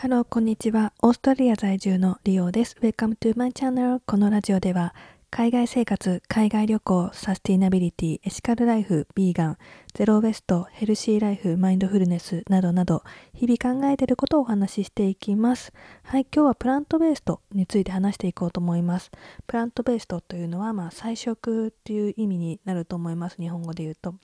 [0.00, 0.94] Hello、こんにちは。
[1.02, 2.74] オーストラリア在住のリオです。
[2.80, 4.00] Welcome to my channel.
[4.06, 4.94] このラジオでは、
[5.30, 9.58] 海外生活、海外旅行、サスティナビリティ、エシカルライフ、ビーガン、
[9.92, 13.02] zero waste、ヘルシーライフ、マインドフルネスなどなど、
[13.34, 15.70] 日々考えていることをお話ししていきます。
[16.04, 19.10] はい、今日は plant-based について話していこうと思います。
[19.46, 23.36] plant-based というのは、まあ、菜食っていう意味になると思います。
[23.36, 24.14] 日本語で言うと。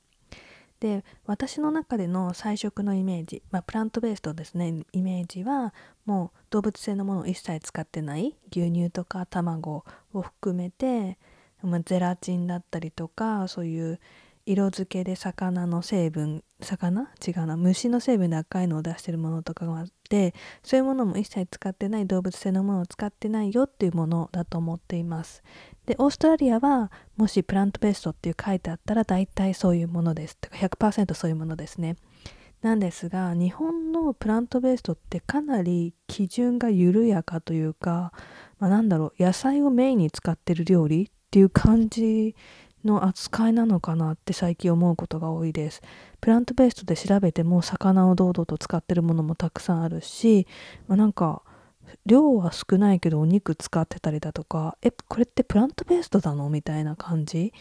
[0.81, 5.73] で私の中での菜食のイメージ、まあ、プラントベースとですねイメージは
[6.05, 11.19] もう動物性のものを一切使ってない牛乳とか卵を含めて、
[11.63, 14.01] まあ、ゼラチンだったりとかそういう
[14.45, 17.09] 色付けで魚の成分魚？
[17.27, 17.57] 違うな。
[17.57, 25.43] 虫の成分で赤いのを出してるものとかがってそういうものも一切使ってない動物性のものを使ってないよっていうものだと思っています。
[25.85, 30.37] でオーストラリアはもしプラントベーストっていう書いてあったら大体そういうものです。
[30.37, 31.97] とか100%そういうものですね。
[32.63, 38.13] なんですが日本のプラントベーストってかなり基準が緩やかというか、
[38.59, 42.35] まあ、なんだろう野菜をメインに使ってる料理っていう感じ
[42.87, 45.83] の扱いなのかなって最近思うことが多いです。
[46.21, 50.47] プラントベーストで調べても魚を堂々と使ってるものもたくさんあるし、
[50.89, 51.43] まあ、なんか
[52.05, 57.53] 量は少ないけどお肉使ってたりだとかえこれってプラントベーストなのみたいな感じ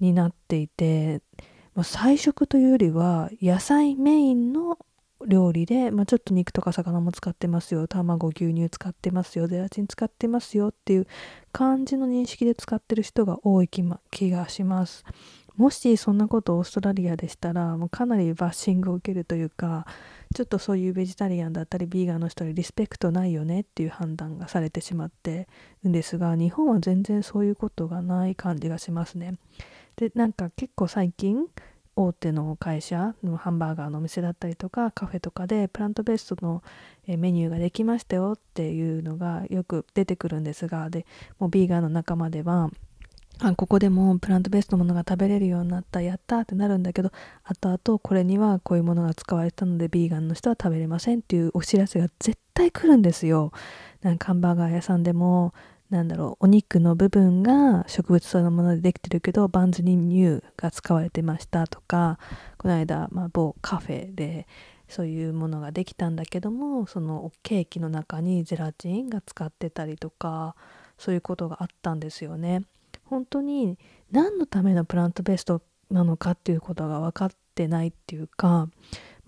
[0.00, 1.20] になっていて、
[1.74, 4.78] まあ、菜食というよりは野菜メインの
[5.26, 7.86] 料理で、まあ、ちょっと肉とか魚も使ってますよ。
[7.88, 9.46] 卵牛乳使ってますよ。
[9.46, 11.06] ゼラチン使ってますよっていう
[11.52, 15.04] 感じの認識で使ってる人が多い気,、ま、気がします。
[15.56, 19.86] もしそんなことオーストラリアでしたらもうかなりバッシングを受けるというか
[20.34, 25.48] ちょっとそういうベジタリアンだったりビーガンの人にリスペクトないよねっていう判断がされてしまって
[25.82, 29.34] るんですが日本は全然そういうことがない感じがしますね。
[29.96, 31.44] でなんか結構最近
[32.06, 36.62] 大手の会社のハンバーガーのお店だったりとかカフェとかでプラントベーストの
[37.06, 41.06] メニューができましたよっていうのがよく出てくるんですがで
[41.38, 42.70] もうビーガンの仲間では
[43.42, 47.10] あここでもプラントベースのものが食べれるようになったやったってなるんだけど
[47.42, 53.52] 後々これにはこういうものが使われたのでビーガンの人は食べれませんっていうお知らせが絶対来るんですよ。
[54.02, 55.54] なんかハンバーガー屋さんでも
[55.90, 62.18] なんだろうお肉の部分が植物そのものでできてるけどバンズに乳が使われてましたとか
[62.58, 64.46] この間、まあ、某カフェで
[64.88, 70.54] そういうものができたんだけどもそのケーキの中にゼラチンが使ってたりとか
[70.96, 72.62] そういうことがあったんですよね。
[73.04, 73.78] 本当に
[74.12, 78.68] 何のためのプラントベーストなのかっていうことが分かってないっていうか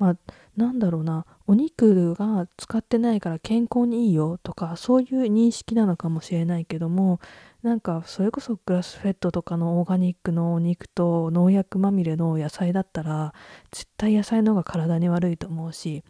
[0.02, 0.16] まあ
[0.56, 7.20] なんだろうなお肉が使ってないから健康にいいよとかそういう認識なのかもしれないけども
[7.62, 13.32] なんかそれこそグラスフェットとかのオーガニックのお肉と農薬まみれの野菜だったら
[13.70, 16.02] 絶対野菜の方が体に悪いと思うし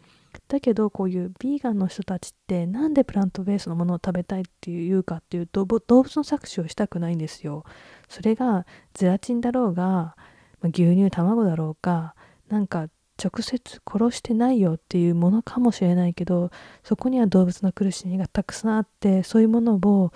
[0.47, 7.63] だけどこういうビーガンの人たちってなんでプラントベースのものを食べたいっていうかっていうと動物の搾取をしたくないんですよ。
[8.09, 8.65] それが
[8.95, 10.15] ゼラチンだろうが
[10.63, 12.15] 牛乳卵だろうか
[12.49, 12.87] なんか
[13.21, 16.51] 直接殺してないよっていうものかもしれないけど
[16.83, 20.11] そこには動物の苦しみがたくさんあってそういうものを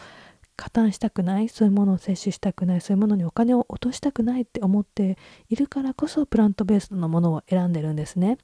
[0.55, 5.17] 加担したくないそういうものを摂取したくないそういうものにお金を落としたくないって思って
[5.49, 8.39] いるからこそプラントベースのものを選んでるんですね。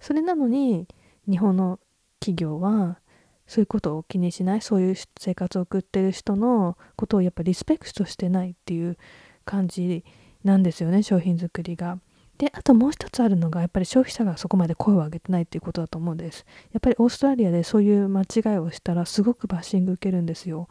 [0.00, 0.88] それなのに
[1.28, 1.78] 日本の
[2.18, 2.98] 企業は
[3.46, 8.96] そういうことを気にしないそういう生活を送ってる人のことをやっぱリスペクトしてないっていう
[9.44, 10.04] 感じ
[10.42, 11.98] なんですよね商品作りが。
[12.42, 16.44] であともう一つあるのがやっぱり消費者がそこまで声を上げてないっていうことだと思うんです。
[16.72, 18.24] やっぱりオーストラリアでそういう間違
[18.56, 20.66] いをしたらすごくバッシング受けるんですよ。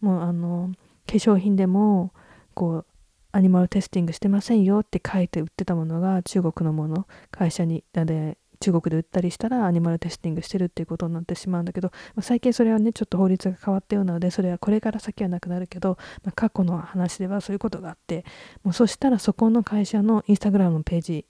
[0.00, 0.72] もうあの
[1.06, 2.12] 化粧品でも
[2.54, 2.86] こう
[3.30, 18.24] アニマルテスティングしてませんよって書いて売ってたものが中国のもの会社にで中国で売ったりしたらアニマルテスティングしてるっていうことになってしまうんだけど、まあ、最近それはねちょっと法律が変わったようなのでそれはこれから先はなくなるけど、まあ、過去の話ではそういうことがあって
[18.62, 21.26] もうそしたらそこの会社のインスタグラムのページ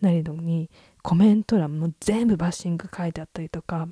[0.00, 0.68] なりのに
[1.02, 3.88] コメント欄も全部バッシング書いてあったりとか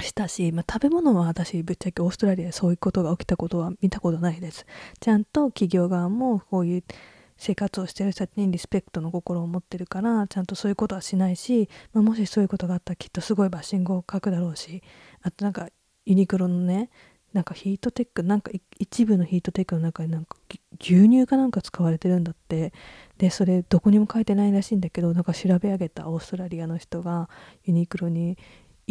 [0.00, 4.66] したし、まあ、食べ物は私ぶっちゃけオーストラリアでそういうことが起きたことは見たことないです。
[5.00, 6.84] ちゃんと企業側もこういう
[7.36, 14.82] 生活をしてる人たちにリスペクトの心を持ってるからちゃんとそういうことはしないし、まあ、もしそういうことがあったらきっとすごいバッシングを書くだろうし
[15.22, 15.68] あとなんか
[16.04, 16.90] ユニクロのね
[17.32, 20.36] なんかヒートテックなんか一部のヒートテックの中になんか
[20.80, 22.72] 牛乳かなんか使われてるんだって。
[23.18, 27.30] でそれどこにも書いてないらしいんだけどなんか調べ上げたオーストラリアの人が
[27.62, 28.36] ユニクロに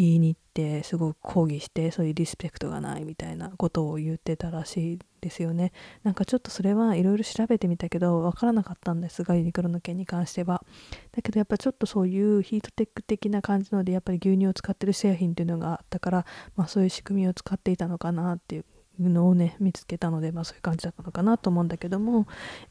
[0.01, 5.71] 言いに行ってすごく抗議してそういうリスペクトがないみたいなことを言ってたらしいですよね。
[6.03, 10.63] なんかちょっとそれはいろいろ調べてみたけど分からなかったんですがユニクロの件に関しては。
[11.11, 16.25] だけどやっぱちょっとそういうヒートテック的な感じのでやっぱり牛乳を使ってる製品っていうのがあったから、
[16.55, 18.65] まあ、そういう仕組みを使っていたのかなっていう
[18.99, 22.25] のをね見つけたので、まあ、そういう感じだったのかなと思うんだけどもやっ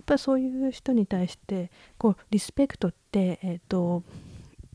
[0.06, 4.02] ぱりそういう人に対してこうリスペクトってえっ、ー、と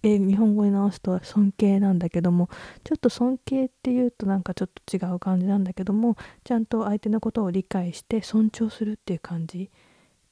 [0.07, 2.47] え日本語に直すと尊敬なんだけども
[2.83, 9.71] ちょっと尊敬っていうとなんかちょっと違う感じなんだけどもちゃんと相手のことを理解して尊重するっていう感じ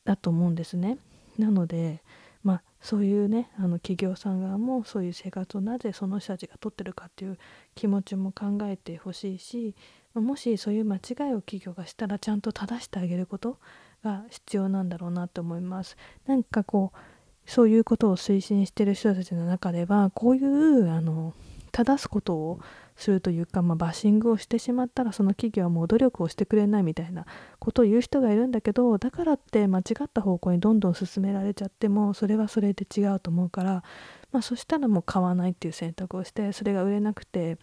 [0.06, 0.98] だと思うんですね。
[1.40, 2.04] なので
[2.44, 7.40] まあそういうねあの企業さん側もそういう生活をなぜその人たちがとってるかっていう
[7.74, 9.76] 気持ちも考えてほしいし
[10.14, 11.02] もしそういう間違い
[11.34, 13.58] を企業がしたらちゃんと正してあげること
[14.04, 15.98] が必要なんだろうなと思います。
[16.28, 16.98] なんかこう
[17.46, 21.34] そういうことを推進してる人たちの中ではこういうあの
[21.72, 22.60] 正すことを
[22.96, 27.26] するというか、まあ、バッシングをしてしまったらその企業はもう努力をしてくれないみたいな
[27.60, 33.84] ことを言う人がいるんだけどだからって間違った方向にどんどん進められちゃってもそれはそれで違うと思うから、
[34.32, 37.58] まあ、そしたらもう買わないっていう選択をしてそれが売れなくて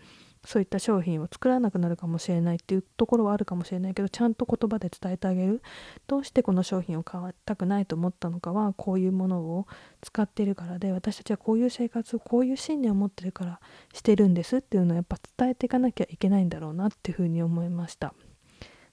[0.45, 5.63] そういった商品を作らなくなるかもしれないっていうところはあるかもしれないけどちゃんと言葉で伝えてあげる。
[6.07, 9.67] どうしてこの商品を買わたくないと思ったのかはこういうものを
[10.01, 13.61] 使ってるからで私たちはこういう生活をこういう信念を持ってるから
[13.93, 18.15] してるんですっていうのをやっぱ伝えていかなきゃいけないんだろうなっていうふうに思いました。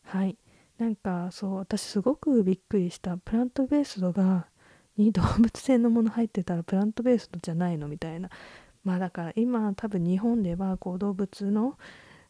[0.04, 0.38] はい。
[0.78, 4.48] なんかそう私すごくびっくりしたプラントベースドが
[4.98, 8.30] に動物性のもの入ってたらプラントベースドじゃないのみたいな
[8.88, 11.78] まあだから今多分日本ではこう動物の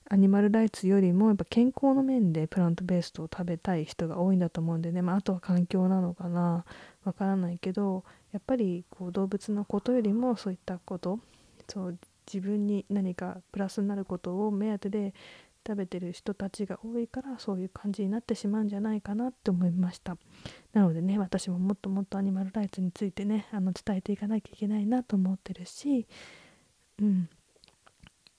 [0.10, 6.66] アニマルライツよりもやっぱ健康の面でプラントベーストを食べたい人が多いんだと思うんでね、まあ、あとは環境なのかな。
[7.04, 11.20] わからないけどやっぱりこう動物のことよりもそういったこと。
[11.70, 15.14] そう自分に何かプラスになることを目当てで
[15.68, 20.18] 食べてる人たちが多いからそういう感じになってしまうんじゃないかなって思いました。
[20.72, 26.08] なのでね私ももっともっとアニマルライツについてねあの伝えていかなきゃいけないなと思ってるし
[27.02, 27.30] うん、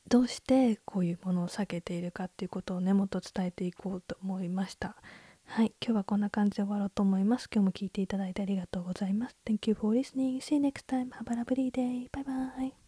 [0.08, 4.96] どうしてこういうものを避けているかっていうことをねもっと伝えていこうと思いました。
[5.44, 5.72] はい。
[5.82, 7.48] 今日はこんな感じで終わろうと思います。
[7.52, 9.36] 今日も聞いていただいてありがとうございます。
[9.46, 10.40] Thank you for listening.
[10.40, 11.10] See you next time.
[11.10, 12.10] Have a lovely day.
[12.10, 12.87] Bye bye.